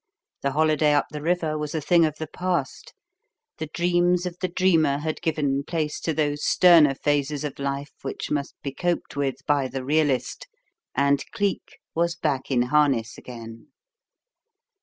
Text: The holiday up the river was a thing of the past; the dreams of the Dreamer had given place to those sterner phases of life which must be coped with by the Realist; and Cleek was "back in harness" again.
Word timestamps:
The 0.41 0.53
holiday 0.53 0.93
up 0.93 1.05
the 1.11 1.21
river 1.21 1.59
was 1.59 1.75
a 1.75 1.79
thing 1.79 2.05
of 2.05 2.15
the 2.17 2.25
past; 2.25 2.95
the 3.59 3.67
dreams 3.67 4.25
of 4.25 4.35
the 4.39 4.47
Dreamer 4.47 4.97
had 4.97 5.21
given 5.21 5.63
place 5.63 5.99
to 5.99 6.11
those 6.11 6.43
sterner 6.43 6.95
phases 6.95 7.43
of 7.43 7.59
life 7.59 7.93
which 8.01 8.31
must 8.31 8.55
be 8.63 8.73
coped 8.73 9.15
with 9.15 9.45
by 9.45 9.67
the 9.67 9.85
Realist; 9.85 10.47
and 10.95 11.23
Cleek 11.33 11.77
was 11.93 12.15
"back 12.15 12.49
in 12.49 12.63
harness" 12.63 13.15
again. 13.15 13.67